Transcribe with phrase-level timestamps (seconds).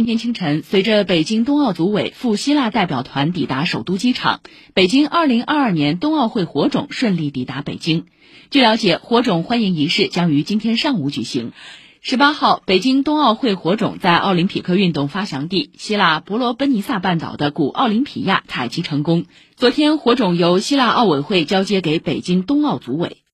[0.00, 4.40] 今天清晨，随着北京冬奥组委赴希腊代表团抵达首都机场，
[4.72, 8.06] 北京2022年冬奥会火种顺利抵达北京。
[8.48, 11.52] 据了解，火种欢迎仪式将于今天上午举行。
[12.00, 19.26] 十八号，北京冬奥会火种在奥林匹克运动发祥地希腊伯罗奔尼撒半岛的古奥林匹亚采集成功。
[19.54, 23.18] 昨天，火种由希腊奥委会交接给北京冬奥组委。